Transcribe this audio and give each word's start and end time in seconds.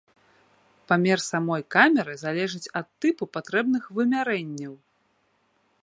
Памер 0.91 1.19
самой 1.31 1.63
камеры 1.75 2.13
залежыць 2.23 2.71
ад 2.81 2.87
тыпу 3.05 3.23
патрэбных 3.39 3.83
вымярэнняў. 3.99 4.73